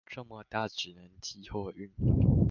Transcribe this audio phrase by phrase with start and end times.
[0.09, 2.31] 這麼大只能寄貨運